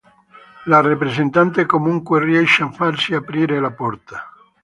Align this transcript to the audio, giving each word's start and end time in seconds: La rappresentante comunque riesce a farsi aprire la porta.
La 0.65 0.81
rappresentante 0.81 1.67
comunque 1.67 2.19
riesce 2.19 2.63
a 2.63 2.71
farsi 2.71 3.13
aprire 3.13 3.59
la 3.59 3.69
porta. 3.69 4.33